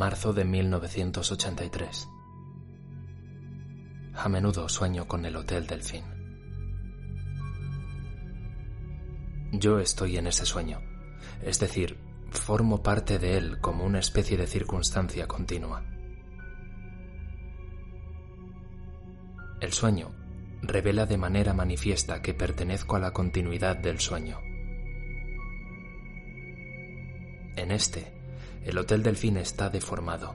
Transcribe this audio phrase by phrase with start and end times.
[0.00, 2.08] Marzo de 1983.
[4.14, 6.04] A menudo sueño con el Hotel Delfín.
[9.52, 10.80] Yo estoy en ese sueño,
[11.42, 11.98] es decir,
[12.30, 15.84] formo parte de él como una especie de circunstancia continua.
[19.60, 20.14] El sueño
[20.62, 24.38] revela de manera manifiesta que pertenezco a la continuidad del sueño.
[27.56, 28.19] En este,
[28.64, 30.34] el Hotel Delfín está deformado.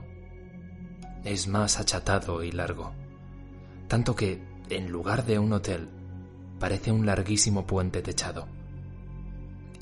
[1.24, 2.92] Es más achatado y largo,
[3.88, 5.88] tanto que, en lugar de un hotel,
[6.58, 8.48] parece un larguísimo puente techado.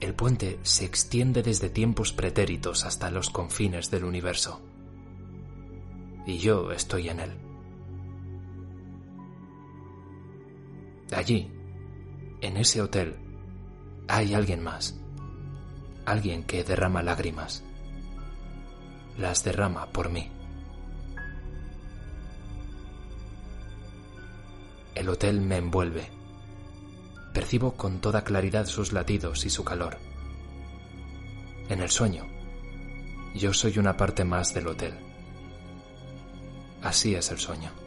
[0.01, 4.61] El puente se extiende desde tiempos pretéritos hasta los confines del universo.
[6.27, 7.31] Y yo estoy en él.
[11.12, 11.51] Allí,
[12.41, 13.17] en ese hotel,
[14.08, 14.98] hay alguien más.
[16.05, 17.62] Alguien que derrama lágrimas.
[19.17, 20.31] Las derrama por mí.
[24.95, 26.09] El hotel me envuelve.
[27.33, 29.98] Percibo con toda claridad sus latidos y su calor.
[31.69, 32.27] En el sueño,
[33.35, 34.95] yo soy una parte más del hotel.
[36.83, 37.83] Así es el sueño.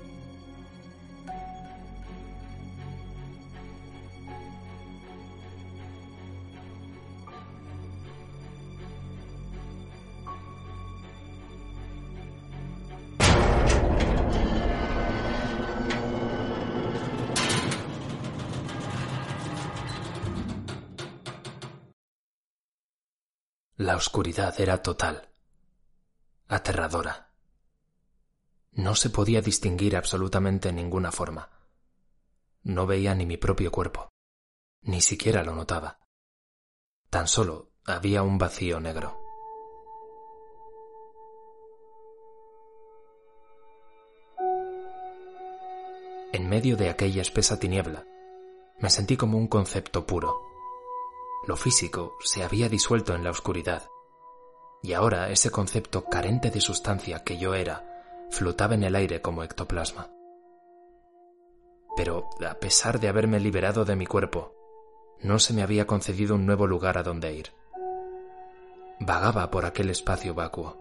[23.98, 25.30] Oscuridad era total,
[26.48, 27.34] aterradora.
[28.72, 31.50] No se podía distinguir absolutamente ninguna forma.
[32.64, 34.10] No veía ni mi propio cuerpo,
[34.82, 36.00] ni siquiera lo notaba.
[37.10, 39.20] Tan solo había un vacío negro.
[46.34, 48.06] En medio de aquella espesa tiniebla,
[48.80, 50.47] me sentí como un concepto puro.
[51.48, 53.90] Lo físico se había disuelto en la oscuridad,
[54.84, 59.44] y ahora ese concepto carente de sustancia que yo era flotaba en el aire como
[59.44, 60.12] ectoplasma.
[61.96, 64.54] Pero, a pesar de haberme liberado de mi cuerpo,
[65.22, 67.54] no se me había concedido un nuevo lugar a donde ir.
[69.00, 70.78] Vagaba por aquel espacio vacuo,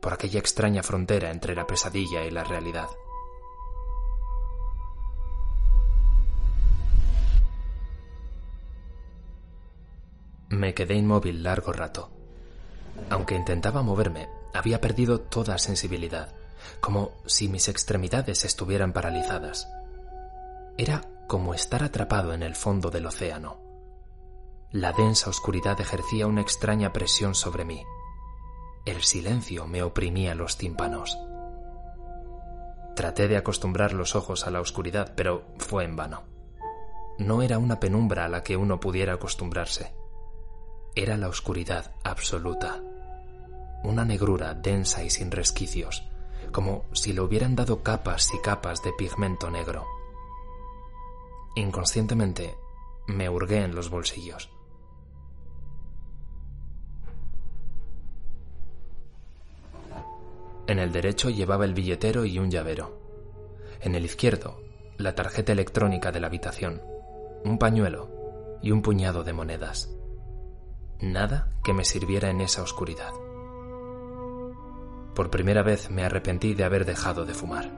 [0.00, 2.88] por aquella extraña frontera entre la pesadilla y la realidad.
[10.56, 12.08] Me quedé inmóvil largo rato.
[13.10, 16.34] Aunque intentaba moverme, había perdido toda sensibilidad,
[16.80, 19.68] como si mis extremidades estuvieran paralizadas.
[20.78, 23.58] Era como estar atrapado en el fondo del océano.
[24.72, 27.84] La densa oscuridad ejercía una extraña presión sobre mí.
[28.86, 31.18] El silencio me oprimía los tímpanos.
[32.94, 36.22] Traté de acostumbrar los ojos a la oscuridad, pero fue en vano.
[37.18, 40.05] No era una penumbra a la que uno pudiera acostumbrarse
[40.98, 42.82] era la oscuridad absoluta,
[43.84, 46.08] una negrura densa y sin resquicios,
[46.52, 49.84] como si le hubieran dado capas y capas de pigmento negro.
[51.54, 52.56] Inconscientemente
[53.08, 54.50] me hurgué en los bolsillos.
[60.66, 62.98] En el derecho llevaba el billetero y un llavero.
[63.82, 64.62] En el izquierdo,
[64.96, 66.80] la tarjeta electrónica de la habitación,
[67.44, 69.95] un pañuelo y un puñado de monedas
[71.00, 73.12] nada que me sirviera en esa oscuridad.
[75.14, 77.70] Por primera vez me arrepentí de haber dejado de fumar.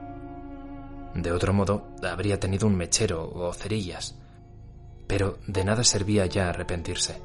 [1.15, 4.17] De otro modo, habría tenido un mechero o cerillas,
[5.07, 7.21] pero de nada servía ya arrepentirse.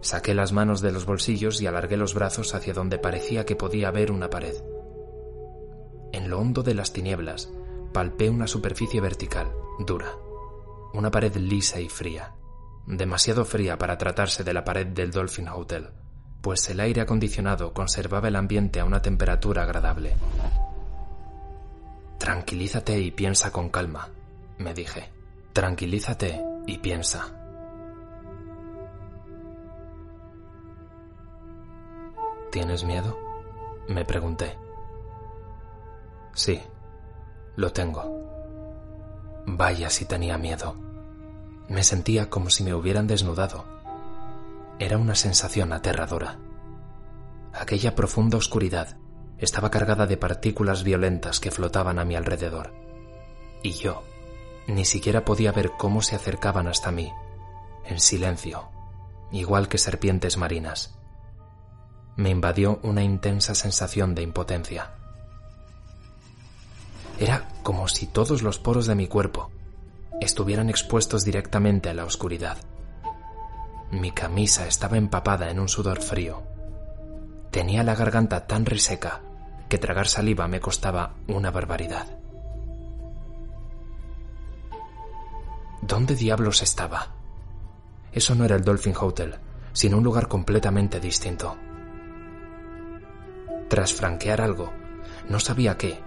[0.00, 3.88] Saqué las manos de los bolsillos y alargué los brazos hacia donde parecía que podía
[3.88, 4.54] haber una pared.
[6.12, 7.50] En lo hondo de las tinieblas,
[7.92, 10.12] palpé una superficie vertical, dura,
[10.92, 12.34] una pared lisa y fría
[12.88, 15.90] demasiado fría para tratarse de la pared del Dolphin Hotel,
[16.40, 20.16] pues el aire acondicionado conservaba el ambiente a una temperatura agradable.
[22.18, 24.08] Tranquilízate y piensa con calma,
[24.58, 25.10] me dije.
[25.52, 27.34] Tranquilízate y piensa.
[32.50, 33.18] ¿Tienes miedo?
[33.88, 34.56] Me pregunté.
[36.32, 36.60] Sí,
[37.56, 38.02] lo tengo.
[39.46, 40.87] Vaya si tenía miedo.
[41.68, 43.64] Me sentía como si me hubieran desnudado.
[44.78, 46.38] Era una sensación aterradora.
[47.52, 48.96] Aquella profunda oscuridad
[49.38, 52.72] estaba cargada de partículas violentas que flotaban a mi alrededor.
[53.62, 54.02] Y yo
[54.66, 57.10] ni siquiera podía ver cómo se acercaban hasta mí,
[57.84, 58.68] en silencio,
[59.32, 60.98] igual que serpientes marinas
[62.18, 64.90] me invadió una intensa sensación de impotencia.
[67.20, 69.52] Era como si todos los poros de mi cuerpo
[70.20, 72.58] estuvieran expuestos directamente a la oscuridad.
[73.90, 76.42] Mi camisa estaba empapada en un sudor frío.
[77.50, 79.22] Tenía la garganta tan reseca
[79.68, 82.06] que tragar saliva me costaba una barbaridad.
[85.80, 87.08] ¿Dónde diablos estaba?
[88.12, 89.36] Eso no era el Dolphin Hotel,
[89.72, 91.56] sino un lugar completamente distinto.
[93.68, 94.72] Tras franquear algo,
[95.28, 96.00] no sabía qué,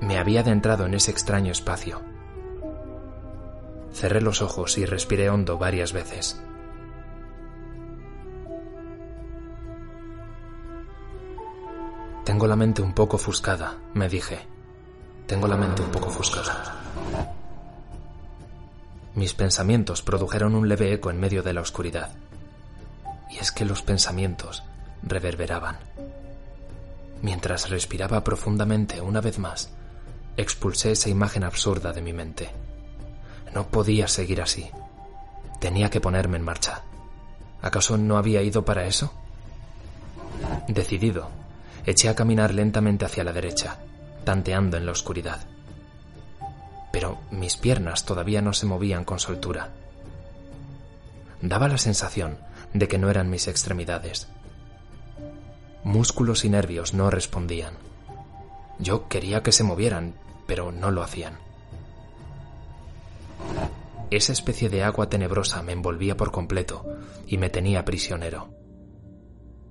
[0.00, 2.00] me había adentrado en ese extraño espacio.
[3.98, 6.40] Cerré los ojos y respiré hondo varias veces.
[12.24, 14.38] Tengo la mente un poco ofuscada, me dije.
[15.26, 16.76] Tengo la mente un poco ofuscada.
[19.16, 22.12] Mis pensamientos produjeron un leve eco en medio de la oscuridad.
[23.32, 24.62] Y es que los pensamientos
[25.02, 25.76] reverberaban.
[27.20, 29.70] Mientras respiraba profundamente una vez más,
[30.36, 32.48] expulsé esa imagen absurda de mi mente.
[33.58, 34.70] No podía seguir así.
[35.58, 36.82] Tenía que ponerme en marcha.
[37.60, 39.12] ¿Acaso no había ido para eso?
[40.68, 41.28] Decidido,
[41.84, 43.78] eché a caminar lentamente hacia la derecha,
[44.22, 45.40] tanteando en la oscuridad.
[46.92, 49.70] Pero mis piernas todavía no se movían con soltura.
[51.42, 52.38] Daba la sensación
[52.72, 54.28] de que no eran mis extremidades,
[55.82, 57.74] Músculos y nervios no respondían.
[58.78, 60.14] Yo quería que se movieran,
[60.46, 61.47] pero no lo hacían.
[64.10, 66.84] Esa especie de agua tenebrosa me envolvía por completo
[67.26, 68.54] y me tenía prisionero.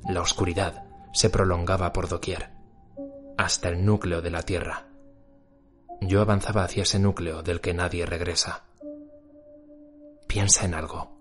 [0.08, 2.52] La oscuridad se prolongaba por doquier,
[3.38, 4.88] hasta el núcleo de la Tierra.
[6.02, 8.66] Yo avanzaba hacia ese núcleo del que nadie regresa.
[10.28, 11.18] Piensa en algo.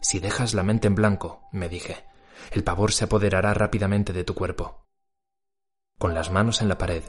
[0.00, 2.04] Si dejas la mente en blanco, me dije,
[2.52, 4.86] el pavor se apoderará rápidamente de tu cuerpo.
[5.98, 7.02] Con las manos en la pared,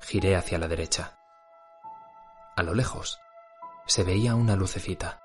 [0.00, 1.18] giré hacia la derecha.
[2.56, 3.20] A lo lejos,
[3.88, 5.22] se veía una lucecita,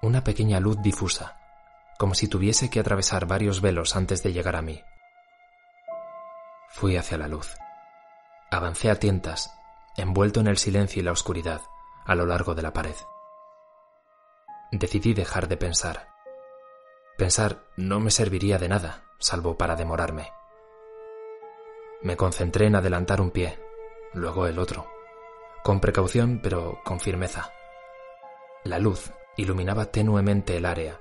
[0.00, 1.36] una pequeña luz difusa,
[1.98, 4.84] como si tuviese que atravesar varios velos antes de llegar a mí.
[6.70, 7.56] Fui hacia la luz.
[8.52, 9.52] Avancé a tientas,
[9.96, 11.60] envuelto en el silencio y la oscuridad,
[12.04, 12.94] a lo largo de la pared.
[14.70, 16.08] Decidí dejar de pensar.
[17.18, 20.30] Pensar no me serviría de nada, salvo para demorarme.
[22.00, 23.58] Me concentré en adelantar un pie,
[24.12, 24.86] luego el otro,
[25.66, 27.50] con precaución pero con firmeza.
[28.62, 31.00] La luz iluminaba tenuemente el área,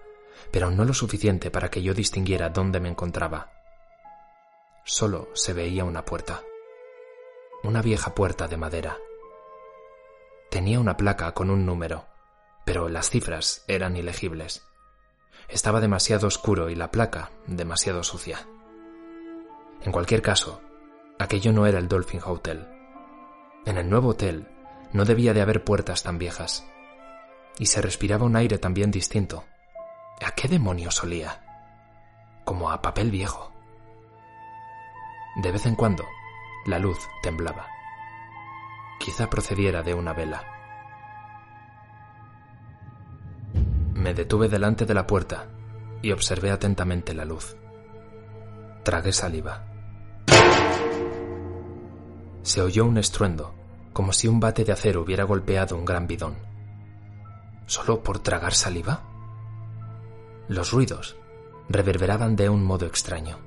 [0.50, 3.52] pero no lo suficiente para que yo distinguiera dónde me encontraba.
[4.84, 6.42] Solo se veía una puerta,
[7.62, 8.98] una vieja puerta de madera.
[10.50, 12.08] Tenía una placa con un número,
[12.66, 14.66] pero las cifras eran ilegibles.
[15.48, 18.48] Estaba demasiado oscuro y la placa demasiado sucia.
[19.84, 20.60] En cualquier caso,
[21.20, 22.68] aquello no era el Dolphin Hotel.
[23.68, 24.48] En el nuevo hotel
[24.94, 26.66] no debía de haber puertas tan viejas.
[27.58, 29.46] Y se respiraba un aire también distinto.
[30.26, 31.42] ¿A qué demonios olía?
[32.44, 33.52] Como a papel viejo.
[35.42, 36.06] De vez en cuando,
[36.66, 37.68] la luz temblaba.
[39.00, 40.44] Quizá procediera de una vela.
[43.94, 45.48] Me detuve delante de la puerta
[46.02, 47.58] y observé atentamente la luz.
[48.84, 49.66] Tragué saliva.
[52.44, 53.56] Se oyó un estruendo,
[53.96, 56.36] como si un bate de acero hubiera golpeado un gran bidón.
[57.66, 59.04] ¿Solo por tragar saliva?
[60.50, 61.16] Los ruidos
[61.70, 63.38] reverberaban de un modo extraño.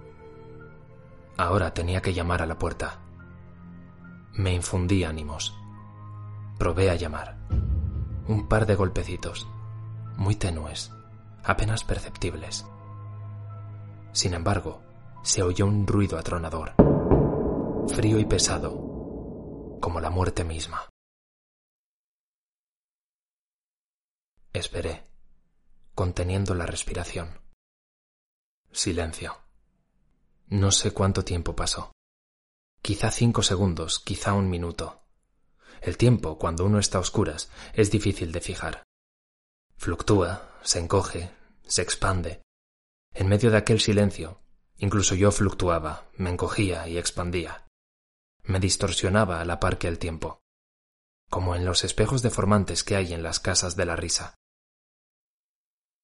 [1.37, 3.01] Ahora tenía que llamar a la puerta.
[4.33, 5.55] Me infundí ánimos.
[6.59, 7.37] Probé a llamar.
[8.27, 9.47] Un par de golpecitos
[10.17, 10.91] muy tenues,
[11.45, 12.67] apenas perceptibles.
[14.13, 14.81] Sin embargo,
[15.23, 16.73] se oyó un ruido atronador,
[17.89, 18.88] frío y pesado,
[19.81, 20.89] como la muerte misma.
[24.53, 25.07] Esperé,
[25.95, 27.41] conteniendo la respiración.
[28.73, 29.39] Silencio.
[30.47, 31.93] No sé cuánto tiempo pasó.
[32.83, 35.05] Quizá cinco segundos, quizá un minuto.
[35.81, 38.83] El tiempo, cuando uno está a oscuras, es difícil de fijar.
[39.77, 41.31] Fluctúa, se encoge,
[41.67, 42.43] se expande.
[43.15, 44.41] En medio de aquel silencio,
[44.79, 47.68] incluso yo fluctuaba, me encogía y expandía.
[48.49, 50.41] Me distorsionaba a la par que el tiempo,
[51.29, 54.37] como en los espejos deformantes que hay en las casas de la risa.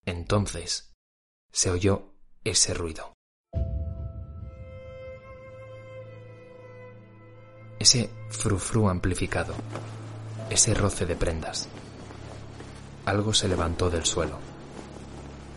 [0.04, 0.92] Entonces
[1.50, 2.12] se oyó
[2.44, 3.14] ese ruido.
[7.78, 9.54] Ese frufru amplificado,
[10.50, 11.66] ese roce de prendas.
[13.06, 14.38] Algo se levantó del suelo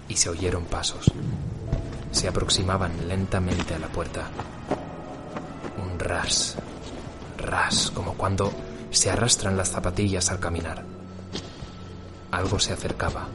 [0.08, 1.12] y se oyeron pasos.
[2.12, 4.30] Se aproximaban lentamente a la puerta.
[5.78, 6.58] Un ras,
[7.38, 8.52] ras, como cuando
[8.92, 10.84] se arrastran las zapatillas al caminar.
[12.32, 13.28] Algo se acercaba.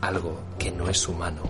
[0.00, 1.42] Algo que no es humano.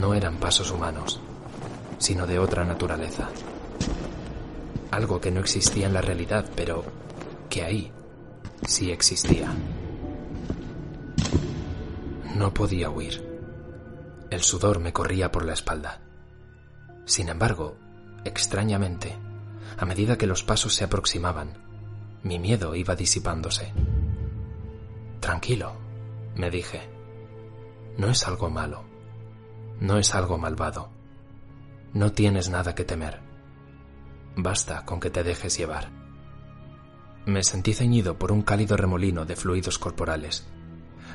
[0.00, 1.20] No eran pasos humanos,
[1.98, 3.28] sino de otra naturaleza.
[4.90, 6.84] Algo que no existía en la realidad, pero
[7.48, 7.92] que ahí
[8.66, 9.52] sí existía.
[12.34, 13.28] No podía huir.
[14.30, 16.00] El sudor me corría por la espalda.
[17.04, 17.76] Sin embargo,
[18.24, 19.16] extrañamente,
[19.78, 21.54] a medida que los pasos se aproximaban,
[22.22, 23.72] mi miedo iba disipándose.
[25.20, 25.72] Tranquilo,
[26.36, 26.88] me dije.
[27.96, 28.84] No es algo malo.
[29.80, 30.90] No es algo malvado.
[31.92, 33.20] No tienes nada que temer.
[34.36, 35.90] Basta con que te dejes llevar.
[37.26, 40.46] Me sentí ceñido por un cálido remolino de fluidos corporales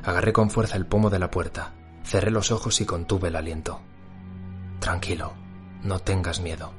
[0.06, 3.82] Agarré con fuerza el pomo de la puerta, cerré los ojos y contuve el aliento.
[4.80, 5.34] Tranquilo,
[5.84, 6.74] no tengas miedo.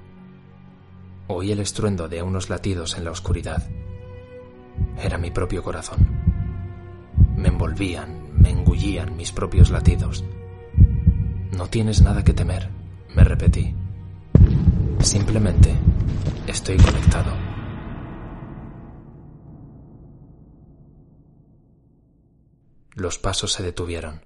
[1.28, 3.68] Oí el estruendo de unos latidos en la oscuridad.
[4.99, 6.06] Era mi propio corazón.
[7.37, 10.25] Me envolvían, me engullían mis propios latidos.
[11.52, 12.71] No tienes nada que temer,
[13.14, 13.75] me repetí.
[15.00, 15.75] Simplemente
[16.47, 17.33] estoy conectado.
[22.95, 24.25] Los pasos se detuvieron.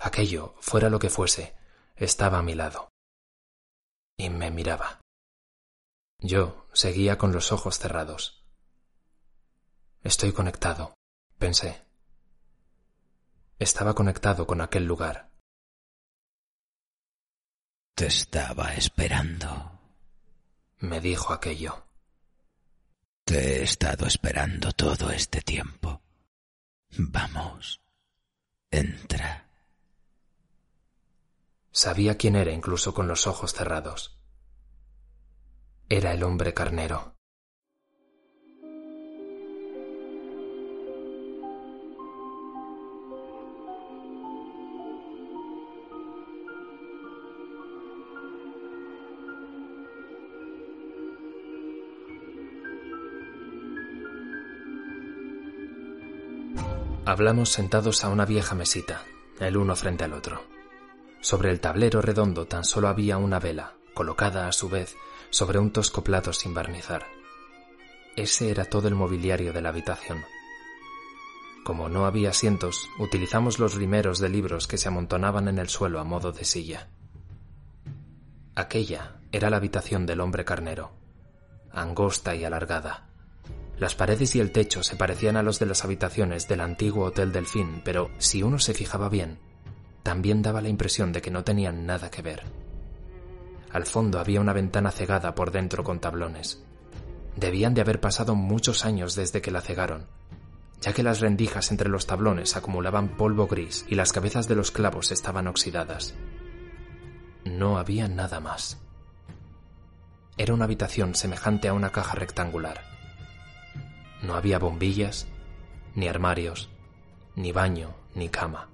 [0.00, 1.54] Aquello, fuera lo que fuese,
[1.96, 2.88] estaba a mi lado.
[4.16, 5.03] Y me miraba.
[6.24, 8.42] Yo seguía con los ojos cerrados.
[10.02, 10.94] Estoy conectado,
[11.38, 11.84] pensé.
[13.58, 15.30] Estaba conectado con aquel lugar.
[17.94, 19.78] Te estaba esperando,
[20.78, 21.84] me dijo aquello.
[23.26, 26.00] Te he estado esperando todo este tiempo.
[26.96, 27.82] Vamos,
[28.70, 29.46] entra.
[31.70, 34.13] Sabía quién era incluso con los ojos cerrados.
[35.90, 37.14] Era el hombre carnero.
[57.04, 59.02] Hablamos sentados a una vieja mesita,
[59.38, 60.42] el uno frente al otro.
[61.20, 64.96] Sobre el tablero redondo tan solo había una vela, colocada a su vez
[65.34, 67.06] sobre un tosco plato sin barnizar.
[68.14, 70.24] Ese era todo el mobiliario de la habitación.
[71.64, 75.98] Como no había asientos, utilizamos los rimeros de libros que se amontonaban en el suelo
[75.98, 76.88] a modo de silla.
[78.54, 80.92] Aquella era la habitación del hombre carnero,
[81.72, 83.08] angosta y alargada,
[83.76, 87.32] las paredes y el techo se parecían a los de las habitaciones del antiguo Hotel
[87.32, 89.40] Delfín, pero si uno se fijaba bien,
[90.04, 92.63] también daba la impresión de que no tenían nada que ver.
[93.74, 96.62] Al fondo había una ventana cegada por dentro con tablones.
[97.34, 100.06] Debían de haber pasado muchos años desde que la cegaron,
[100.80, 104.70] ya que las rendijas entre los tablones acumulaban polvo gris y las cabezas de los
[104.70, 106.14] clavos estaban oxidadas.
[107.44, 108.80] No había nada más.
[110.36, 112.80] Era una habitación semejante a una caja rectangular.
[114.22, 115.26] No había bombillas,
[115.96, 116.70] ni armarios,
[117.34, 118.68] ni baño, ni cama.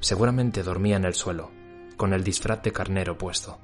[0.00, 1.50] Seguramente dormía en el suelo,
[1.98, 3.58] con el disfraz de carnero puesto.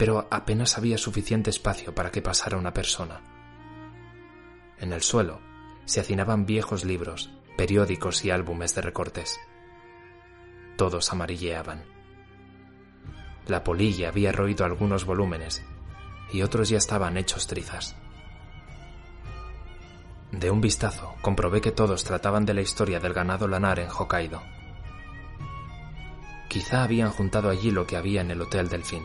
[0.00, 3.20] Pero apenas había suficiente espacio para que pasara una persona.
[4.78, 5.42] En el suelo
[5.84, 7.28] se hacinaban viejos libros,
[7.58, 9.38] periódicos y álbumes de recortes.
[10.78, 11.84] Todos amarilleaban.
[13.46, 15.62] La polilla había roído algunos volúmenes
[16.32, 17.94] y otros ya estaban hechos trizas.
[20.32, 24.40] De un vistazo, comprobé que todos trataban de la historia del ganado lanar en Hokkaido.
[26.48, 29.04] Quizá habían juntado allí lo que había en el Hotel Delfín.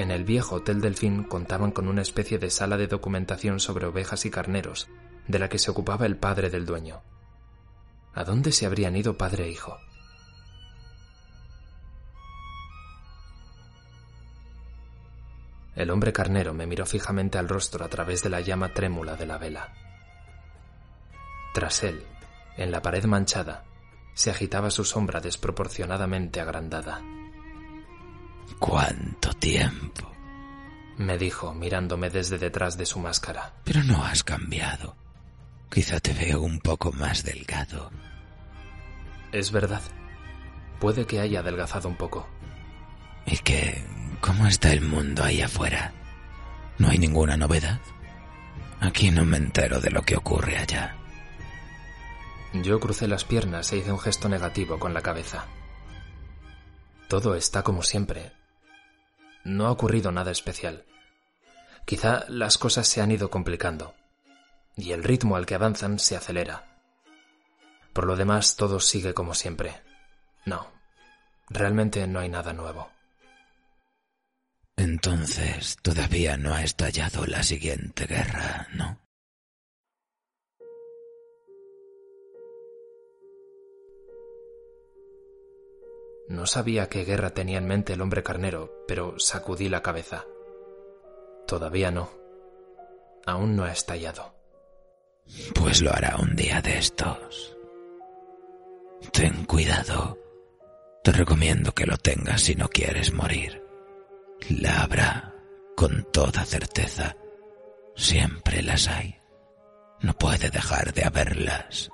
[0.00, 4.24] En el viejo Hotel Delfín contaban con una especie de sala de documentación sobre ovejas
[4.24, 4.88] y carneros,
[5.28, 7.02] de la que se ocupaba el padre del dueño.
[8.14, 9.76] ¿A dónde se habrían ido padre e hijo?
[15.76, 19.26] El hombre carnero me miró fijamente al rostro a través de la llama trémula de
[19.26, 19.74] la vela.
[21.52, 22.06] Tras él,
[22.56, 23.64] en la pared manchada,
[24.14, 27.02] se agitaba su sombra desproporcionadamente agrandada.
[28.58, 30.10] ¿Cuánto tiempo?
[31.00, 33.54] me dijo mirándome desde detrás de su máscara.
[33.64, 34.96] Pero no has cambiado.
[35.70, 37.90] Quizá te veo un poco más delgado.
[39.32, 39.80] Es verdad.
[40.78, 42.28] Puede que haya adelgazado un poco.
[43.24, 43.82] ¿Y qué?
[44.20, 45.92] ¿Cómo está el mundo ahí afuera?
[46.76, 47.80] ¿No hay ninguna novedad?
[48.80, 50.96] Aquí no me entero de lo que ocurre allá.
[52.52, 55.46] Yo crucé las piernas e hice un gesto negativo con la cabeza.
[57.08, 58.32] Todo está como siempre.
[59.44, 60.84] No ha ocurrido nada especial.
[61.84, 63.94] Quizá las cosas se han ido complicando
[64.76, 66.80] y el ritmo al que avanzan se acelera.
[67.92, 69.82] Por lo demás, todo sigue como siempre.
[70.46, 70.68] No,
[71.48, 72.90] realmente no hay nada nuevo.
[74.76, 78.98] Entonces, todavía no ha estallado la siguiente guerra, ¿no?
[86.30, 90.26] No sabía qué guerra tenía en mente el hombre carnero, pero sacudí la cabeza.
[91.44, 92.08] Todavía no.
[93.26, 94.32] Aún no ha estallado.
[95.56, 97.56] Pues lo hará un día de estos.
[99.10, 100.16] Ten cuidado.
[101.02, 103.66] Te recomiendo que lo tengas si no quieres morir.
[104.50, 105.34] La habrá,
[105.74, 107.16] con toda certeza.
[107.96, 109.20] Siempre las hay.
[110.00, 111.90] No puede dejar de haberlas.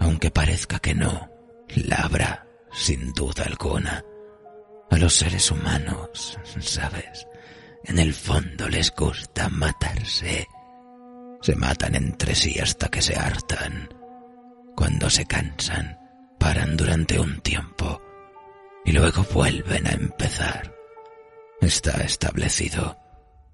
[0.00, 1.30] Aunque parezca que no,
[1.76, 4.04] la habrá sin duda alguna.
[4.90, 7.26] A los seres humanos, ¿sabes?
[7.84, 10.46] En el fondo les gusta matarse.
[11.40, 13.88] Se matan entre sí hasta que se hartan.
[14.76, 15.98] Cuando se cansan,
[16.38, 18.00] paran durante un tiempo
[18.84, 20.74] y luego vuelven a empezar.
[21.60, 22.96] Está establecido.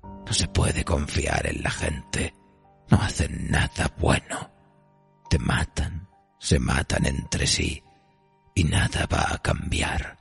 [0.03, 2.35] No se puede confiar en la gente.
[2.91, 4.51] No hacen nada bueno.
[5.31, 7.83] Te matan, se matan entre sí
[8.59, 10.19] y nada va a cambiar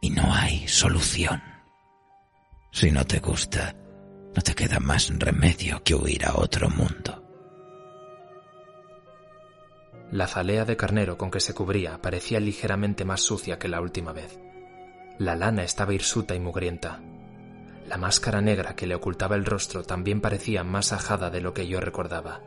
[0.00, 1.42] y no hay solución.
[2.70, 3.76] Si no te gusta,
[4.34, 7.22] no te queda más remedio que huir a otro mundo.
[10.10, 14.14] La zalea de carnero con que se cubría parecía ligeramente más sucia que la última
[14.14, 14.40] vez.
[15.18, 17.02] La lana estaba hirsuta y mugrienta.
[17.86, 21.66] La máscara negra que le ocultaba el rostro también parecía más ajada de lo que
[21.66, 22.40] yo recordaba.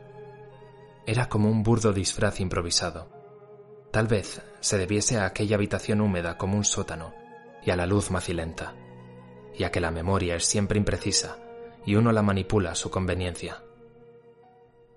[1.06, 3.13] Era como un burdo disfraz improvisado
[3.94, 7.14] Tal vez se debiese a aquella habitación húmeda como un sótano
[7.64, 8.74] y a la luz macilenta,
[9.56, 11.38] ya que la memoria es siempre imprecisa
[11.86, 13.62] y uno la manipula a su conveniencia.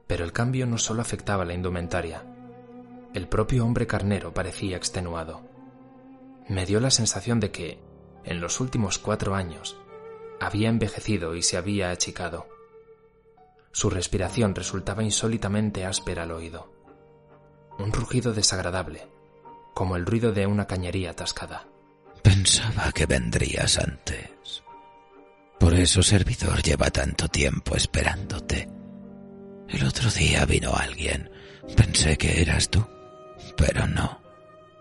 [0.08, 2.26] Pero el cambio no solo afectaba la indumentaria,
[3.14, 5.44] el propio hombre carnero parecía extenuado.
[6.48, 7.80] Me dio la sensación de que,
[8.24, 9.78] en los últimos cuatro años,
[10.40, 12.48] había envejecido y se había achicado.
[13.72, 16.77] Su respiración resultaba insólitamente áspera al oído
[17.80, 19.08] un rugido desagradable,
[19.74, 21.68] como el ruido de una cañería atascada.
[22.24, 24.64] Pensaba que vendrías antes.
[25.60, 28.68] Por eso servidor lleva tanto tiempo esperándote.
[29.70, 31.30] El otro día vino alguien.
[31.76, 32.86] Pensé que eras tú,
[33.56, 34.22] pero no.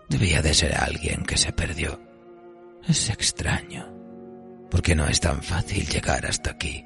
[0.07, 1.99] Debía de ser alguien que se perdió.
[2.87, 3.93] Es extraño,
[4.71, 6.85] porque no es tan fácil llegar hasta aquí.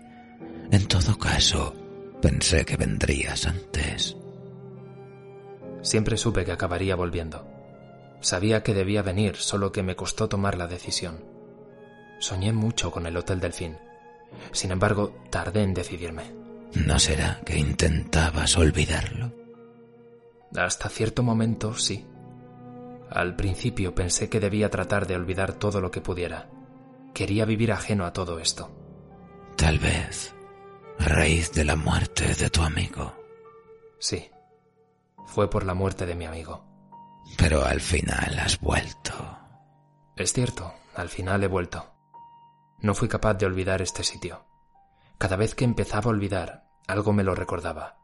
[0.72, 1.76] En todo caso,
[2.22, 4.16] pensé que vendrías antes.
[5.82, 7.48] Siempre supe que acabaría volviendo.
[8.20, 11.24] Sabía que debía venir, solo que me costó tomar la decisión.
[12.20, 13.78] Soñé mucho con el Hotel Delfín.
[14.52, 16.36] Sin embargo, tardé en decidirme.
[16.76, 19.34] ¿No será que intentabas olvidarlo?
[20.56, 22.06] Hasta cierto momento, sí.
[23.10, 26.50] Al principio pensé que debía tratar de olvidar todo lo que pudiera.
[27.14, 28.70] Quería vivir ajeno a todo esto.
[29.58, 30.34] Tal vez
[31.00, 33.14] a raíz de la muerte de tu amigo.
[34.00, 34.30] Sí
[35.32, 36.66] fue por la muerte de mi amigo.
[37.38, 39.14] Pero al final has vuelto.
[40.18, 41.94] Es cierto, al final he vuelto.
[42.82, 44.46] No fui capaz de olvidar este sitio.
[45.18, 47.98] Cada vez que empezaba a olvidar, algo me lo recordaba.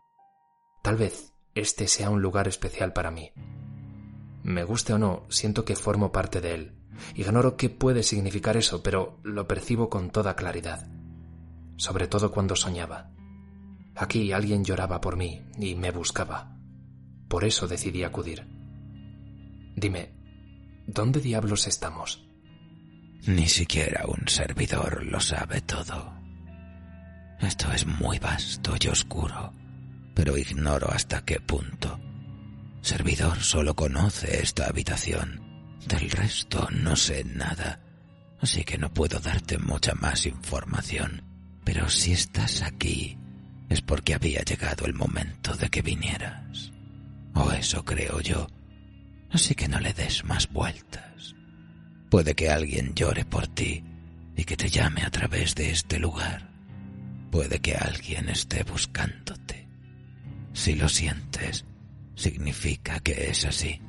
[0.82, 3.34] Tal vez este sea un lugar especial para mí.
[4.44, 6.78] Me guste o no, siento que formo parte de él.
[7.14, 10.88] Ignoro qué puede significar eso, pero lo percibo con toda claridad.
[11.76, 13.12] Sobre todo cuando soñaba.
[13.96, 16.57] Aquí alguien lloraba por mí y me buscaba.
[17.28, 18.48] Por eso decidí acudir.
[19.76, 20.14] Dime,
[20.88, 22.26] ¿dónde diablos estamos?
[23.26, 26.14] Ni siquiera un servidor lo sabe todo.
[27.40, 29.54] Esto es muy vasto y oscuro,
[30.16, 32.00] pero ignoro hasta qué punto.
[32.82, 35.44] Servidor solo conoce esta habitación.
[35.88, 37.82] Del resto no sé nada,
[38.42, 41.24] así que no puedo darte mucha más información.
[41.64, 43.18] Pero si estás aquí,
[43.70, 46.72] es porque había llegado el momento de que vinieras.
[47.38, 48.48] O eso creo yo.
[49.30, 51.36] Así que no le des más vueltas.
[52.10, 53.84] Puede que alguien llore por ti
[54.36, 56.50] y que te llame a través de este lugar.
[57.30, 59.68] Puede que alguien esté buscándote.
[60.54, 61.66] Si lo sientes,
[62.16, 63.82] significa que es así.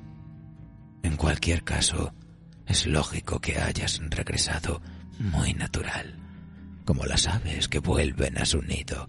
[1.02, 2.12] En cualquier caso,
[2.66, 4.82] es lógico que hayas regresado
[5.18, 6.18] muy natural,
[6.84, 9.08] como las aves que vuelven a su nido.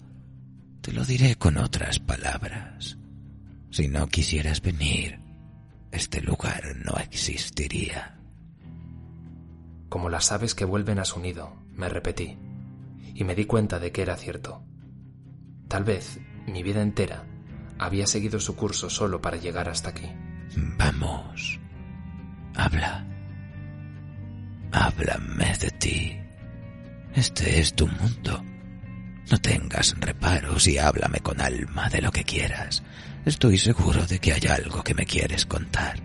[0.82, 2.99] Te lo diré con otras palabras.
[3.72, 5.20] Si no quisieras venir,
[5.92, 8.20] este lugar no existiría.
[9.90, 12.38] Como las aves que vuelven a su nido, me repetí,
[13.14, 14.64] y me di cuenta de que era cierto.
[15.68, 17.26] Tal vez mi vida entera
[17.78, 20.10] había seguido su curso solo para llegar hasta aquí.
[20.78, 21.60] Vamos,
[22.56, 23.06] habla.
[24.72, 26.20] Háblame de ti.
[27.14, 28.44] Este es tu mundo.
[29.32, 32.84] No tengas reparos y háblame con alma de lo que quieras.
[33.26, 36.00] Estoy seguro de que hay algo que me quieres contar.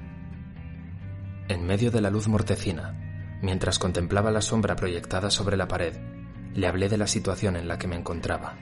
[1.48, 5.94] En medio de la luz mortecina, mientras contemplaba la sombra proyectada sobre la pared,
[6.54, 8.56] le hablé de la situación en la que me encontraba.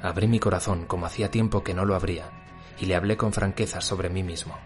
[0.00, 2.30] Abrí mi corazón como hacía tiempo que no lo abría,
[2.78, 4.56] y le hablé con franqueza sobre mí mismo.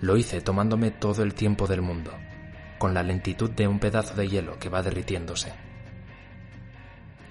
[0.00, 2.12] Lo hice tomándome todo el tiempo del mundo,
[2.78, 5.52] con la lentitud de un pedazo de hielo que va derritiéndose.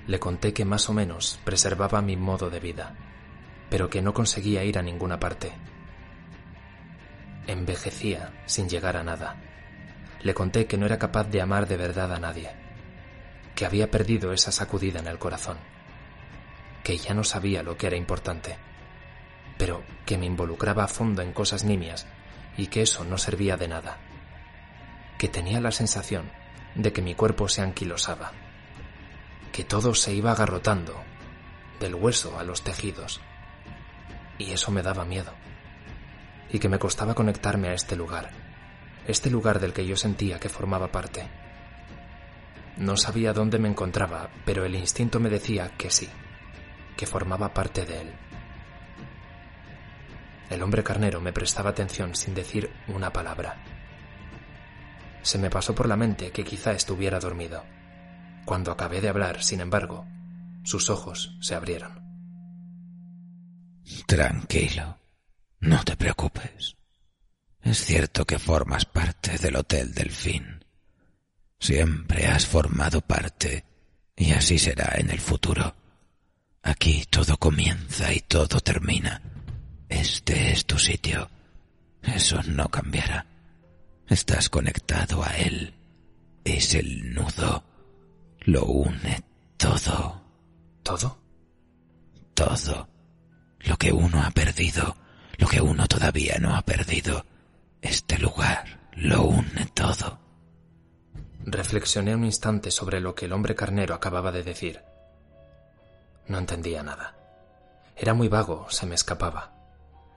[0.05, 3.08] Le conté que más o menos preservaba mi modo de vida,
[3.69, 5.51] pero que no conseguía ir a ninguna parte.
[7.47, 9.37] Envejecía sin llegar a nada.
[10.21, 12.51] Le conté que no era capaz de amar de verdad a nadie,
[13.55, 15.57] que había perdido esa sacudida en el corazón,
[16.83, 18.57] que ya no sabía lo que era importante,
[19.57, 22.07] pero que me involucraba a fondo en cosas nimias
[22.57, 23.97] y que eso no servía de nada,
[25.17, 26.31] que tenía la sensación
[26.75, 28.31] de que mi cuerpo se anquilosaba,
[29.51, 31.01] que todo se iba agarrotando,
[31.79, 33.21] del hueso a los tejidos,
[34.39, 35.33] y eso me daba miedo,
[36.49, 38.31] y que me costaba conectarme a este lugar,
[39.05, 41.27] este lugar del que yo sentía que formaba parte.
[42.77, 46.09] No sabía dónde me encontraba, pero el instinto me decía que sí,
[46.95, 48.13] que formaba parte de él.
[50.49, 53.61] El hombre carnero me prestaba atención sin decir una palabra.
[55.21, 57.63] Se me pasó por la mente que quizá estuviera dormido.
[58.45, 60.07] Cuando acabé de hablar, sin embargo,
[60.63, 62.08] sus ojos se abrieron.
[64.05, 64.97] Tranquilo,
[65.61, 66.75] no te preocupes.
[67.61, 70.63] Es cierto que formas parte del Hotel Delfín.
[71.59, 73.65] Siempre has formado parte
[74.15, 75.75] y así será en el futuro.
[76.63, 79.21] Aquí todo comienza y todo termina.
[79.87, 81.29] Este es tu sitio.
[82.01, 83.25] Eso no cambiará.
[84.07, 85.73] Estás conectado a él.
[86.43, 87.63] Es el nudo.
[88.41, 89.23] Lo une
[89.57, 90.21] todo.
[90.83, 91.19] ¿Todo?
[92.33, 92.87] Todo.
[93.59, 94.95] Lo que uno ha perdido,
[95.37, 97.25] lo que uno todavía no ha perdido.
[97.81, 100.19] Este lugar lo une todo.
[101.45, 104.83] Reflexioné un instante sobre lo que el hombre carnero acababa de decir.
[106.27, 107.15] No entendía nada.
[107.95, 109.53] Era muy vago, se me escapaba.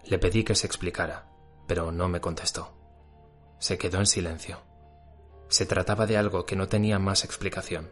[0.05, 1.27] Le pedí que se explicara,
[1.67, 2.77] pero no me contestó.
[3.59, 4.61] Se quedó en silencio.
[5.49, 7.91] Se trataba de algo que no tenía más explicación.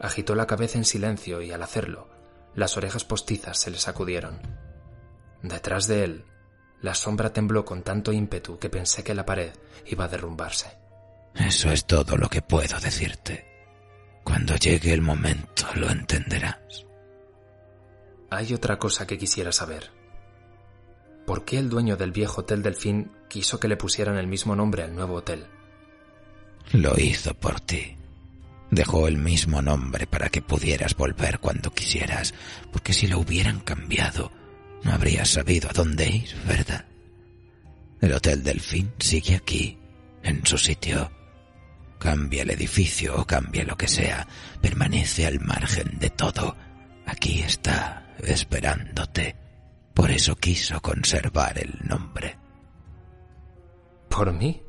[0.00, 2.08] Agitó la cabeza en silencio y al hacerlo,
[2.54, 4.40] las orejas postizas se le sacudieron.
[5.42, 6.24] Detrás de él,
[6.80, 9.52] la sombra tembló con tanto ímpetu que pensé que la pared
[9.86, 10.78] iba a derrumbarse.
[11.34, 13.46] Eso es todo lo que puedo decirte.
[14.22, 16.86] Cuando llegue el momento lo entenderás.
[18.30, 19.90] Hay otra cosa que quisiera saber.
[21.26, 24.82] ¿Por qué el dueño del viejo Hotel Delfín quiso que le pusieran el mismo nombre
[24.82, 25.46] al nuevo hotel?
[26.72, 27.96] Lo hizo por ti.
[28.74, 32.34] Dejó el mismo nombre para que pudieras volver cuando quisieras,
[32.72, 34.32] porque si lo hubieran cambiado,
[34.82, 36.84] no habrías sabido a dónde ir, ¿verdad?
[38.00, 39.78] El Hotel Delfín sigue aquí,
[40.24, 41.08] en su sitio.
[42.00, 44.26] Cambia el edificio o cambia lo que sea,
[44.60, 46.56] permanece al margen de todo.
[47.06, 49.36] Aquí está, esperándote.
[49.94, 52.36] Por eso quiso conservar el nombre.
[54.08, 54.60] ¿Por mí?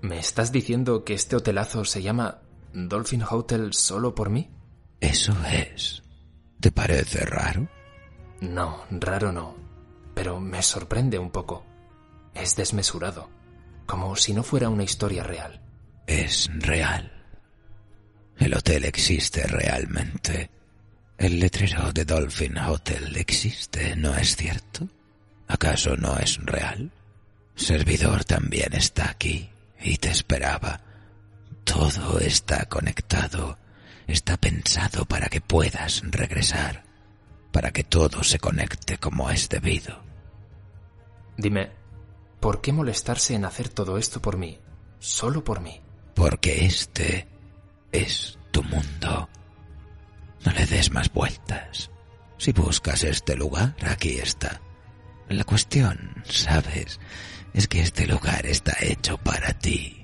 [0.00, 4.50] ¿Me estás diciendo que este hotelazo se llama Dolphin Hotel solo por mí?
[5.00, 6.02] Eso es.
[6.60, 7.68] ¿Te parece raro?
[8.40, 9.56] No, raro no,
[10.14, 11.64] pero me sorprende un poco.
[12.34, 13.28] Es desmesurado,
[13.86, 15.60] como si no fuera una historia real.
[16.06, 17.12] es real.
[18.38, 20.50] El hotel existe realmente.
[21.16, 24.88] El letrero de Dolphin Hotel existe, ¿no es cierto?
[25.48, 26.92] ¿Acaso no es real?
[27.56, 29.50] Servidor también está aquí
[29.80, 30.80] y te esperaba.
[31.68, 33.58] Todo está conectado,
[34.06, 36.82] está pensado para que puedas regresar,
[37.52, 40.02] para que todo se conecte como es debido.
[41.36, 41.70] Dime,
[42.40, 44.58] ¿por qué molestarse en hacer todo esto por mí?
[44.98, 45.78] Solo por mí.
[46.14, 47.28] Porque este
[47.92, 49.28] es tu mundo.
[50.46, 51.90] No le des más vueltas.
[52.38, 54.62] Si buscas este lugar, aquí está.
[55.28, 56.98] La cuestión, sabes,
[57.52, 59.97] es que este lugar está hecho para ti.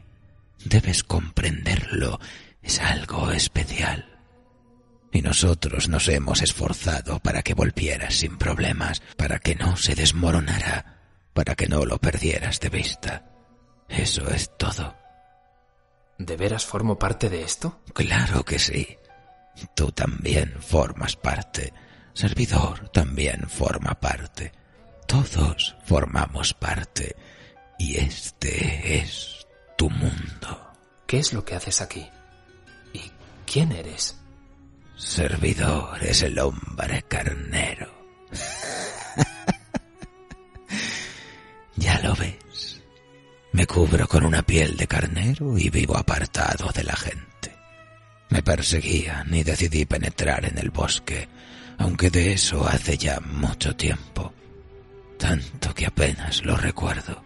[0.64, 2.18] Debes comprenderlo.
[2.62, 4.18] Es algo especial.
[5.12, 11.02] Y nosotros nos hemos esforzado para que volvieras sin problemas, para que no se desmoronara,
[11.32, 13.30] para que no lo perdieras de vista.
[13.88, 14.96] Eso es todo.
[16.18, 17.80] ¿De veras formo parte de esto?
[17.92, 18.96] Claro que sí.
[19.76, 21.72] Tú también formas parte.
[22.12, 24.52] Servidor también forma parte.
[25.06, 27.14] Todos formamos parte.
[27.78, 29.43] Y este es
[29.76, 30.72] tu mundo.
[31.06, 32.06] ¿Qué es lo que haces aquí?
[32.92, 33.10] ¿Y
[33.46, 34.16] quién eres?
[34.96, 37.92] Servidor es el hombre carnero.
[41.76, 42.80] ya lo ves.
[43.52, 47.54] Me cubro con una piel de carnero y vivo apartado de la gente.
[48.30, 51.28] Me perseguían y decidí penetrar en el bosque,
[51.78, 54.32] aunque de eso hace ya mucho tiempo.
[55.18, 57.23] Tanto que apenas lo recuerdo.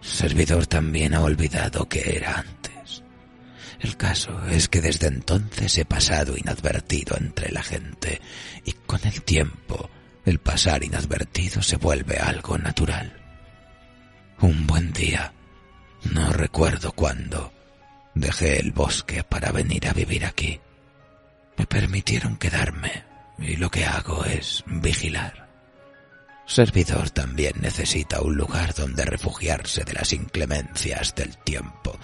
[0.00, 3.02] Servidor también ha olvidado que era antes.
[3.80, 8.20] El caso es que desde entonces he pasado inadvertido entre la gente
[8.64, 9.90] y con el tiempo
[10.26, 13.16] el pasar inadvertido se vuelve algo natural.
[14.40, 15.32] Un buen día,
[16.12, 17.52] no recuerdo cuándo,
[18.14, 20.60] dejé el bosque para venir a vivir aquí.
[21.56, 23.04] Me permitieron quedarme
[23.38, 25.49] y lo que hago es vigilar.
[26.50, 31.96] Servidor también necesita un lugar donde refugiarse de las inclemencias del tiempo.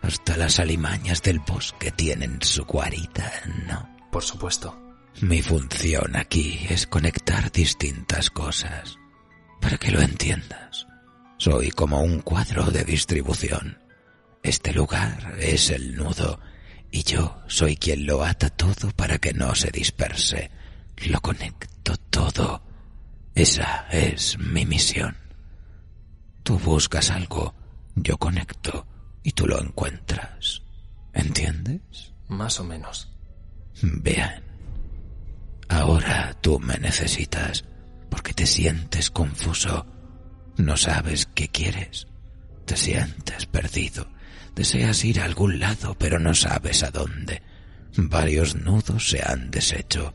[0.00, 3.30] Hasta las alimañas del bosque tienen su guarida,
[3.66, 3.94] ¿no?
[4.10, 4.74] Por supuesto.
[5.20, 8.96] Mi función aquí es conectar distintas cosas.
[9.60, 10.86] Para que lo entiendas,
[11.36, 13.82] soy como un cuadro de distribución.
[14.42, 16.40] Este lugar es el nudo
[16.90, 20.50] y yo soy quien lo ata todo para que no se disperse.
[20.96, 22.69] Lo conecto todo.
[23.40, 25.16] Esa es mi misión.
[26.42, 27.54] Tú buscas algo,
[27.96, 28.86] yo conecto
[29.22, 30.60] y tú lo encuentras.
[31.14, 32.12] ¿Entiendes?
[32.28, 33.08] Más o menos.
[33.80, 34.44] Bien.
[35.70, 37.64] Ahora tú me necesitas
[38.10, 39.86] porque te sientes confuso.
[40.58, 42.08] No sabes qué quieres.
[42.66, 44.06] Te sientes perdido.
[44.54, 47.40] Deseas ir a algún lado, pero no sabes a dónde.
[47.96, 50.12] Varios nudos se han deshecho.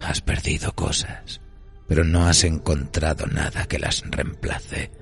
[0.00, 1.40] Has perdido cosas,
[1.90, 4.92] pero no has encontrado nada que las reemplace.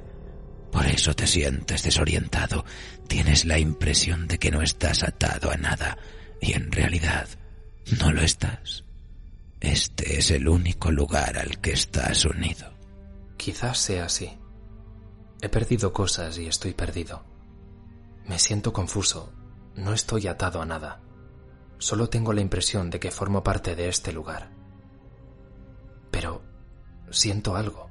[0.73, 2.65] Por eso te sientes desorientado.
[3.07, 5.99] Tienes la impresión de que no estás atado a nada,
[6.41, 7.29] y en realidad
[8.01, 8.85] no lo estás.
[9.61, 12.73] Este es el único lugar al que estás unido.
[13.37, 14.39] Quizás sea así.
[15.43, 17.23] He perdido cosas y estoy perdido.
[18.25, 19.35] Me siento confuso.
[19.75, 21.03] No estoy atado a nada.
[21.77, 24.58] Solo tengo la impresión de que formo parte de este lugar.
[27.11, 27.89] Siento algo.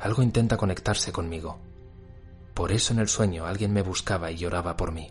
[0.00, 1.58] Algo intenta conectarse conmigo.
[2.54, 5.10] Por eso en el sueño alguien me buscaba y lloraba por mí.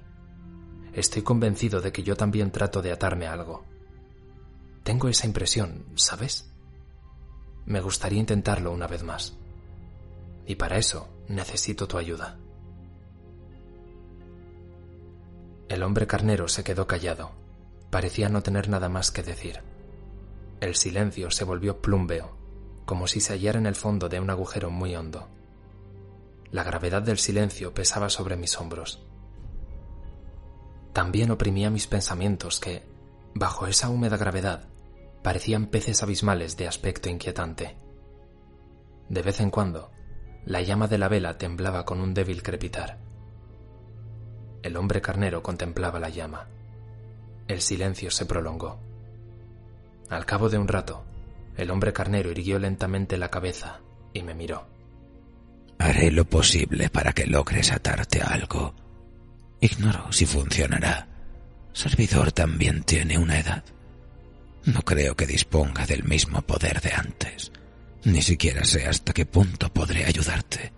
[0.93, 3.65] Estoy convencido de que yo también trato de atarme a algo.
[4.83, 6.51] Tengo esa impresión, ¿sabes?
[7.65, 9.37] Me gustaría intentarlo una vez más.
[10.45, 12.37] Y para eso necesito tu ayuda.
[15.67, 17.31] El hombre carnero se quedó callado.
[17.89, 19.61] Parecía no tener nada más que decir.
[20.61, 22.36] El silencio se volvió plumbeo,
[22.87, 25.27] como si se hallara en el fondo de un agujero muy hondo.
[26.51, 29.05] La gravedad del silencio pesaba sobre mis hombros.
[30.93, 32.87] También oprimía mis pensamientos que,
[33.35, 34.69] bajo esa húmeda gravedad,
[35.21, 37.75] parecían peces abismales de aspecto inquietante.
[39.09, 39.91] De vez en cuando,
[40.45, 42.99] la llama de la vela temblaba con un débil crepitar.
[44.63, 46.47] El hombre carnero contemplaba la llama.
[47.49, 48.79] El silencio se prolongó.
[50.09, 51.03] Al cabo de un rato,
[51.57, 53.81] el hombre carnero irguió lentamente la cabeza
[54.13, 54.67] y me miró.
[55.79, 58.75] Haré lo posible para que logres atarte a algo.
[59.59, 61.07] Ignoro si funcionará.
[61.73, 63.63] Servidor también tiene una edad.
[64.65, 67.51] No creo que disponga del mismo poder de antes.
[68.03, 70.73] Ni siquiera sé hasta qué punto podré ayudarte.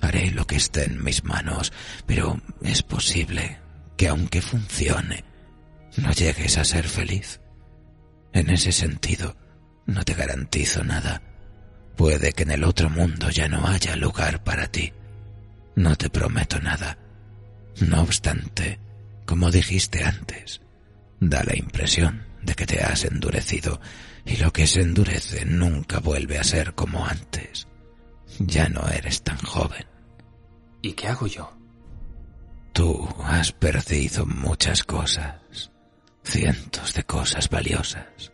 [0.00, 1.72] Haré lo que esté en mis manos,
[2.06, 3.58] pero es posible
[3.96, 5.24] que aunque funcione,
[5.96, 7.40] no llegues a ser feliz.
[8.32, 9.36] En ese sentido,
[9.86, 11.22] no te garantizo nada.
[11.96, 14.92] Puede que en el otro mundo ya no haya lugar para ti.
[15.74, 16.98] No te prometo nada.
[17.80, 18.78] No obstante,
[19.26, 20.60] como dijiste antes,
[21.20, 23.80] da la impresión de que te has endurecido
[24.24, 27.66] y lo que se endurece nunca vuelve a ser como antes.
[28.38, 29.86] Ya no eres tan joven.
[30.82, 31.52] ¿Y qué hago yo?
[32.72, 35.70] Tú has perdido muchas cosas,
[36.22, 38.29] cientos de cosas valiosas.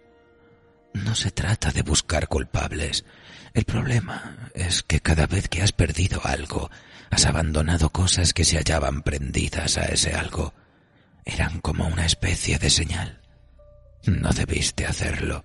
[1.04, 3.04] No se trata de buscar culpables.
[3.52, 6.70] El problema es que cada vez que has perdido algo,
[7.10, 10.54] has abandonado cosas que se hallaban prendidas a ese algo.
[11.24, 13.20] Eran como una especie de señal.
[14.06, 15.44] No debiste hacerlo.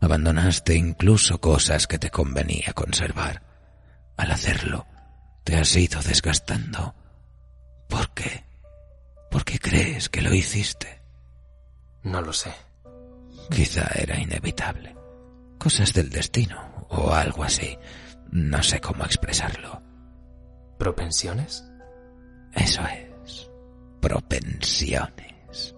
[0.00, 3.42] Abandonaste incluso cosas que te convenía conservar.
[4.16, 4.86] Al hacerlo,
[5.44, 6.94] te has ido desgastando.
[7.88, 8.44] ¿Por qué?
[9.30, 11.02] ¿Por qué crees que lo hiciste?
[12.02, 12.65] No lo sé.
[13.50, 14.96] Quizá era inevitable.
[15.58, 17.76] Cosas del destino o algo así.
[18.30, 19.82] No sé cómo expresarlo.
[20.78, 21.64] ¿Propensiones?
[22.54, 23.50] Eso es.
[24.00, 25.74] Propensiones.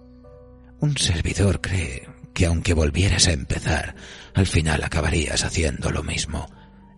[0.79, 3.95] Un servidor cree que aunque volvieras a empezar,
[4.33, 6.47] al final acabarías haciendo lo mismo.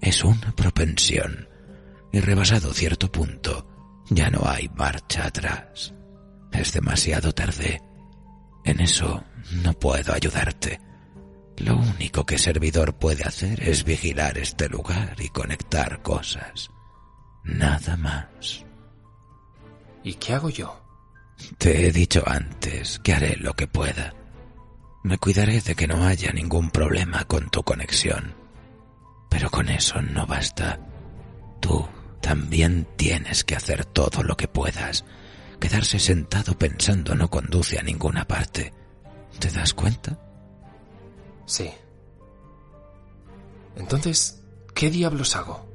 [0.02, 1.48] Es una propensión.
[2.12, 5.94] Y rebasado cierto punto, ya no hay marcha atrás.
[6.52, 7.82] Es demasiado tarde.
[8.64, 9.24] En eso
[9.64, 10.80] no puedo ayudarte.
[11.58, 16.72] Lo único que servidor puede hacer es vigilar este lugar y conectar cosas.
[17.44, 18.66] Nada más.
[20.04, 20.82] ¿Y qué hago yo?
[21.58, 24.14] Te he dicho antes que haré lo que pueda.
[25.04, 28.36] Me cuidaré de que no haya ningún problema con tu conexión.
[29.30, 30.80] Pero con eso no basta.
[31.60, 31.88] Tú
[32.22, 35.06] también tienes que hacer todo lo que puedas.
[35.62, 38.74] Quedarse sentado pensando no conduce a ninguna parte.
[39.38, 40.18] ¿Te das cuenta?
[41.46, 41.70] Sí.
[43.76, 44.42] Entonces,
[44.74, 45.72] ¿qué diablos hago?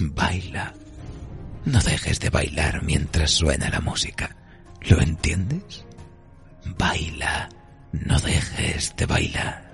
[0.00, 0.72] Baila.
[1.66, 4.34] No dejes de bailar mientras suena la música.
[4.80, 5.84] ¿Lo entiendes?
[6.78, 7.50] Baila.
[7.92, 9.70] No dejes de bailar.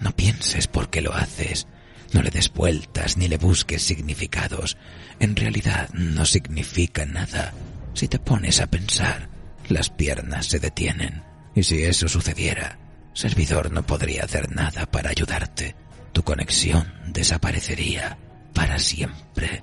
[0.00, 1.66] No pienses por qué lo haces.
[2.14, 4.78] No le des vueltas ni le busques significados.
[5.18, 7.52] En realidad no significa nada.
[7.94, 9.28] Si te pones a pensar,
[9.68, 11.22] las piernas se detienen.
[11.54, 12.78] Y si eso sucediera,
[13.12, 15.74] servidor no podría hacer nada para ayudarte.
[16.12, 18.18] Tu conexión desaparecería
[18.54, 19.62] para siempre.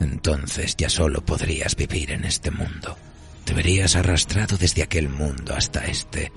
[0.00, 2.96] Entonces ya solo podrías vivir en este mundo.
[3.44, 6.32] Te verías arrastrado desde aquel mundo hasta este,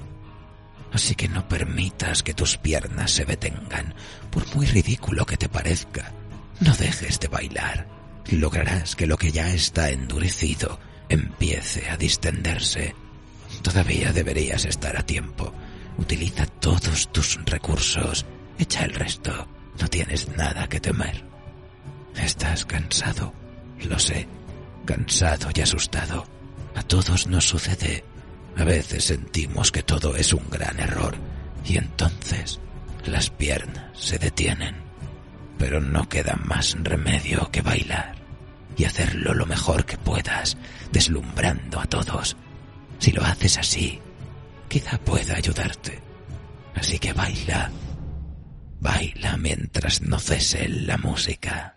[0.92, 3.94] Así que no permitas que tus piernas se detengan,
[4.32, 6.12] por muy ridículo que te parezca.
[6.60, 7.97] No dejes de bailar.
[8.32, 12.94] Lograrás que lo que ya está endurecido empiece a distenderse.
[13.62, 15.54] Todavía deberías estar a tiempo.
[15.98, 18.26] Utiliza todos tus recursos.
[18.60, 19.48] Echa el resto.
[19.80, 21.24] No tienes nada que temer.
[22.16, 23.34] Estás cansado.
[23.88, 24.28] Lo sé.
[24.86, 26.26] Cansado y asustado.
[26.76, 28.04] A todos nos sucede.
[28.58, 31.16] A veces sentimos que todo es un gran error
[31.64, 32.60] y entonces
[33.06, 34.76] las piernas se detienen.
[35.58, 38.17] Pero no queda más remedio que bailar
[38.78, 40.56] y hacerlo lo mejor que puedas,
[40.92, 42.38] deslumbrando a todos.
[43.00, 44.00] Si lo haces así,
[44.70, 46.00] quizá pueda ayudarte.
[46.76, 47.72] Así que baila,
[48.80, 51.74] baila mientras no cese la música.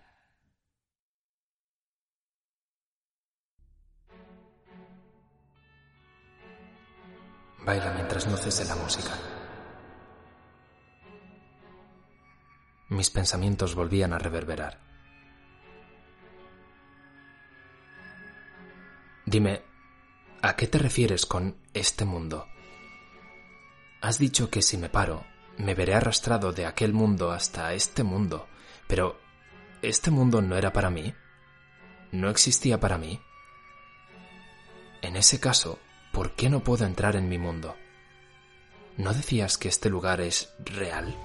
[7.65, 9.11] Baila mientras no cese la música.
[12.89, 14.90] Mis pensamientos volvían a reverberar.
[19.31, 19.61] Dime,
[20.41, 22.47] ¿a qué te refieres con este mundo?
[24.01, 25.23] Has dicho que si me paro,
[25.57, 28.49] me veré arrastrado de aquel mundo hasta este mundo,
[28.87, 29.21] pero
[29.81, 31.13] ¿este mundo no era para mí?
[32.11, 33.21] ¿No existía para mí?
[35.01, 35.79] En ese caso,
[36.11, 37.77] ¿por qué no puedo entrar en mi mundo?
[38.97, 41.15] ¿No decías que este lugar es real?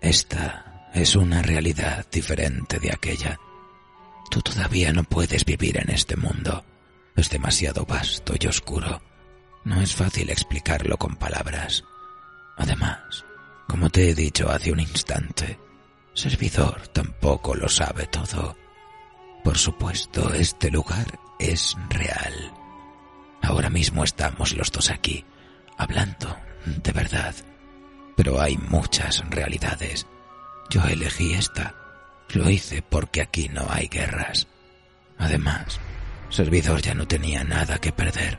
[0.00, 3.38] Esta es una realidad diferente de aquella.
[4.28, 6.64] Tú todavía no puedes vivir en este mundo.
[7.16, 9.00] Es demasiado vasto y oscuro.
[9.64, 11.82] No es fácil explicarlo con palabras.
[12.56, 13.24] Además,
[13.66, 15.58] como te he dicho hace un instante,
[16.14, 18.56] servidor tampoco lo sabe todo.
[19.42, 22.52] Por supuesto, este lugar es real.
[23.42, 25.24] Ahora mismo estamos los dos aquí,
[25.76, 26.36] hablando
[26.66, 27.34] de verdad.
[28.16, 30.06] Pero hay muchas realidades.
[30.70, 31.74] Yo elegí esta.
[32.30, 34.48] Lo hice porque aquí no hay guerras.
[35.18, 35.80] Además,
[36.28, 38.38] Servidor ya no tenía nada que perder.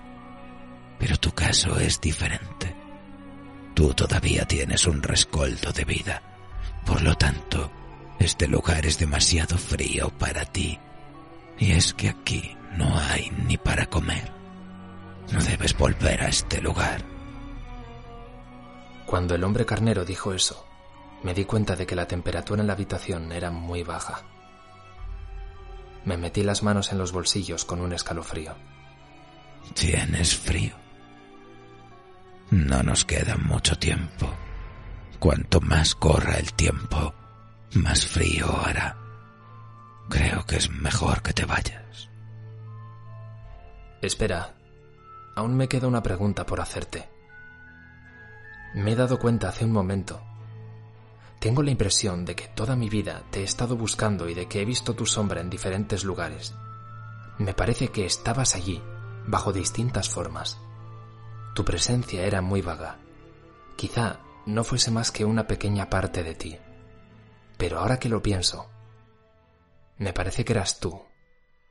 [1.00, 2.76] Pero tu caso es diferente.
[3.74, 6.22] Tú todavía tienes un rescoldo de vida.
[6.86, 7.72] Por lo tanto,
[8.20, 10.80] este lugar es demasiado frío para ti.
[11.60, 14.32] Y es que aquí no hay ni para comer.
[15.32, 17.04] No debes volver a este lugar.
[19.06, 20.66] Cuando el hombre carnero dijo eso,
[21.24, 24.24] me di cuenta de que la temperatura en la habitación era muy baja.
[26.08, 28.56] Me metí las manos en los bolsillos con un escalofrío.
[29.74, 30.74] ¿Tienes frío?
[32.50, 34.34] No nos queda mucho tiempo.
[35.20, 37.14] Cuanto más corra el tiempo,
[37.74, 38.96] más frío hará.
[40.08, 42.10] Creo que es mejor que te vayas.
[44.02, 44.56] Espera,
[45.36, 47.10] aún me queda una pregunta por hacerte.
[48.76, 50.27] Me he dado cuenta hace un momento.
[51.40, 54.62] Tengo la impresión de que toda mi vida te he estado buscando y de que
[54.62, 56.56] he visto tu sombra en diferentes lugares.
[57.38, 58.82] Me parece que estabas allí,
[59.28, 60.58] bajo distintas formas.
[61.54, 62.98] Tu presencia era muy vaga.
[63.76, 66.58] Quizá no fuese más que una pequeña parte de ti.
[67.58, 68.70] Pero ahora que lo pienso,
[69.98, 71.02] me parece que eras tú,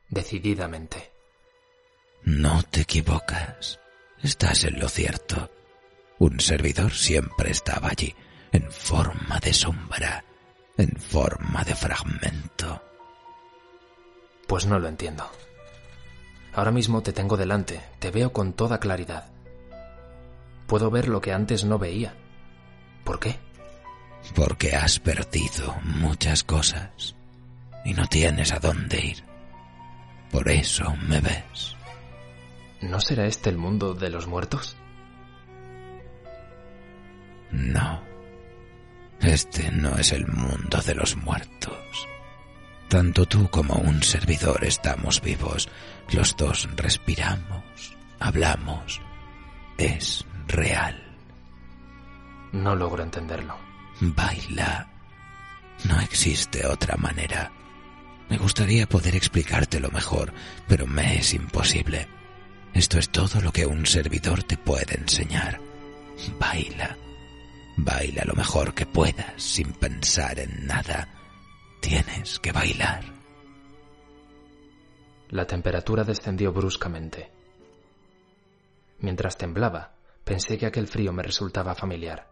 [0.09, 1.11] decididamente.
[2.23, 3.79] No te equivocas.
[4.21, 5.49] Estás en lo cierto.
[6.19, 8.15] Un servidor siempre estaba allí,
[8.51, 10.23] en forma de sombra,
[10.77, 12.81] en forma de fragmento.
[14.47, 15.29] Pues no lo entiendo.
[16.53, 19.29] Ahora mismo te tengo delante, te veo con toda claridad.
[20.65, 22.15] Puedo ver lo que antes no veía.
[23.03, 23.35] ¿Por qué?
[24.35, 27.15] Porque has perdido muchas cosas
[27.85, 29.23] y no tienes a dónde ir.
[30.31, 31.75] Por eso me ves.
[32.81, 34.75] ¿No será este el mundo de los muertos?
[37.51, 38.01] No.
[39.21, 42.07] Este no es el mundo de los muertos.
[42.87, 45.67] Tanto tú como un servidor estamos vivos.
[46.11, 47.63] Los dos respiramos,
[48.19, 49.01] hablamos.
[49.77, 51.03] Es real.
[52.53, 53.57] No logro entenderlo.
[53.99, 54.87] Baila.
[55.83, 57.51] No existe otra manera.
[58.29, 60.33] Me gustaría poder explicártelo mejor,
[60.67, 62.07] pero me es imposible.
[62.73, 65.59] Esto es todo lo que un servidor te puede enseñar.
[66.39, 66.97] Baila.
[67.77, 71.07] Baila lo mejor que puedas sin pensar en nada.
[71.79, 73.03] Tienes que bailar.
[75.29, 77.31] La temperatura descendió bruscamente.
[78.99, 82.27] Mientras temblaba, pensé que aquel frío me resultaba familiar.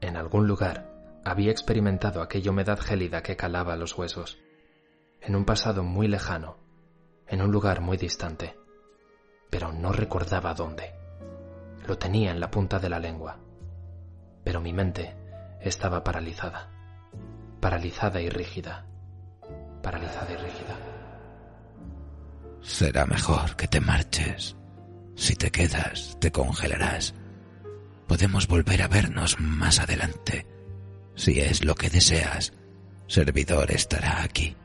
[0.00, 4.38] En algún lugar había experimentado aquella humedad gélida que calaba los huesos,
[5.20, 6.56] en un pasado muy lejano,
[7.26, 8.56] en un lugar muy distante,
[9.50, 10.99] pero no recordaba dónde.
[11.90, 13.36] Lo tenía en la punta de la lengua,
[14.44, 15.12] pero mi mente
[15.60, 16.70] estaba paralizada,
[17.58, 18.86] paralizada y rígida,
[19.82, 20.76] paralizada y rígida.
[22.62, 24.54] Será mejor que te marches.
[25.16, 27.12] Si te quedas, te congelarás.
[28.06, 30.46] Podemos volver a vernos más adelante.
[31.16, 32.52] Si es lo que deseas,
[33.08, 34.56] servidor estará aquí.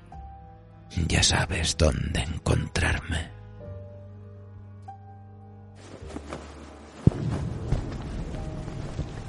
[1.07, 3.34] Ya sabes dónde encontrarme.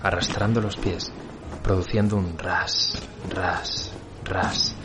[0.02, 1.12] Arrastrando los pies,
[1.62, 3.92] produciendo un ras, ras,
[4.24, 4.76] ras,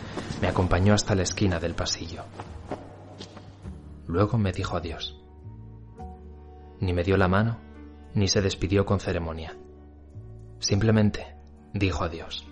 [0.41, 2.23] me acompañó hasta la esquina del pasillo.
[4.07, 5.17] Luego me dijo adiós.
[6.79, 7.59] Ni me dio la mano,
[8.15, 9.55] ni se despidió con ceremonia.
[10.59, 11.35] Simplemente
[11.73, 12.47] dijo adiós.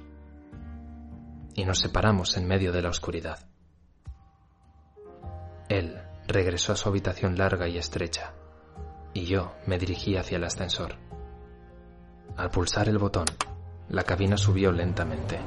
[1.55, 3.39] Y nos separamos en medio de la oscuridad.
[5.67, 8.33] Él regresó a su habitación larga y estrecha,
[9.19, 10.95] y yo me dirigí hacia el ascensor.
[12.37, 13.25] Al pulsar el botón,
[13.89, 15.39] la cabina subió lentamente.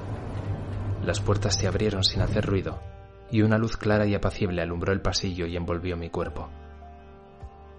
[1.05, 2.81] Las puertas se abrieron sin hacer ruido,
[3.31, 6.51] y una luz clara y apacible alumbró el pasillo y envolvió mi cuerpo.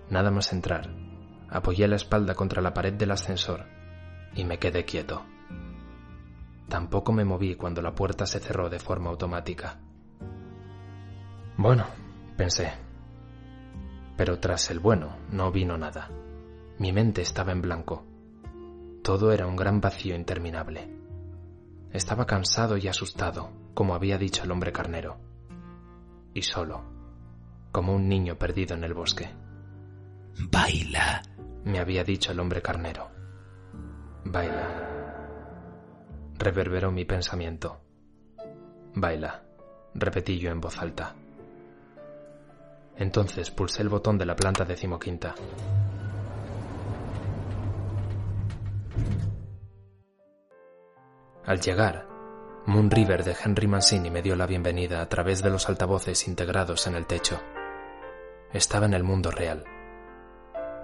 [0.09, 0.89] Nada más entrar,
[1.49, 3.65] apoyé la espalda contra la pared del ascensor
[4.35, 5.23] y me quedé quieto.
[6.67, 9.79] Tampoco me moví cuando la puerta se cerró de forma automática.
[11.55, 11.85] Bueno,
[12.35, 12.73] pensé.
[14.15, 16.09] Pero tras el bueno no vino nada.
[16.79, 18.05] Mi mente estaba en blanco.
[19.03, 20.89] Todo era un gran vacío interminable.
[21.91, 25.17] Estaba cansado y asustado, como había dicho el hombre carnero.
[26.33, 26.83] Y solo,
[27.71, 29.29] como un niño perdido en el bosque.
[30.51, 31.21] Baila.
[31.65, 33.09] Me había dicho el hombre carnero.
[34.25, 34.93] Baila.
[36.37, 37.79] Reverberó mi pensamiento.
[38.95, 39.43] Baila,
[39.93, 41.15] repetí yo en voz alta.
[42.97, 45.35] Entonces pulsé el botón de la planta decimoquinta.
[51.45, 52.07] Al llegar,
[52.65, 56.87] Moon River de Henry Mancini me dio la bienvenida a través de los altavoces integrados
[56.87, 57.41] en el techo.
[58.53, 59.65] Estaba en el mundo real,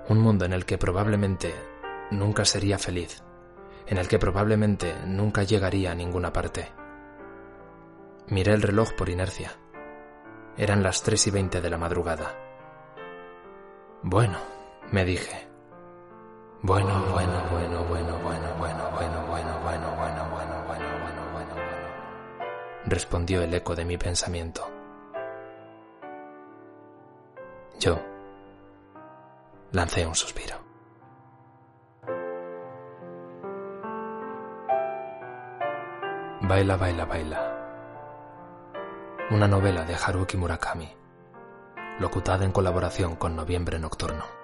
[0.09, 1.53] Un mundo en el que probablemente
[2.11, 3.23] nunca sería feliz,
[3.85, 6.67] en el que probablemente nunca llegaría a ninguna parte.
[8.27, 9.51] Miré el reloj por inercia.
[10.59, 12.35] Eran las tres y veinte de la madrugada.
[14.03, 14.37] Bueno,
[14.91, 15.47] me dije.
[16.61, 21.55] Bueno, bueno, bueno, bueno, bueno, bueno, bueno, bueno, bueno, bueno, bueno, bueno, bueno, bueno, bueno.
[22.87, 24.69] Respondió el eco de mi pensamiento.
[27.79, 27.97] Yo
[29.71, 30.57] lancé un suspiro.
[36.41, 37.48] Baila, baila, baila.
[39.31, 40.89] Una novela de Haruki Murakami,
[41.99, 44.38] locutada en colaboración con Noviembre Nocturno.